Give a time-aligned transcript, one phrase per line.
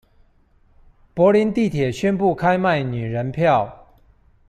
[1.13, 3.85] 柏林地鐵宣布開賣女人票